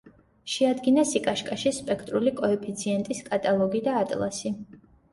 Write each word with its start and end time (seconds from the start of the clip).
შეადგინა 0.53 1.03
სიკაშკაშის 1.09 1.79
სპექტრული 1.83 2.35
კოეფიციენტის 2.41 3.23
კატალოგი 3.31 3.87
და 3.91 3.99
ატლასი. 4.05 4.57